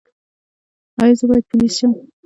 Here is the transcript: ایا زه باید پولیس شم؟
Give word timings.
ایا 1.01 1.15
زه 1.19 1.25
باید 1.29 1.47
پولیس 1.49 1.73
شم؟ 1.79 1.91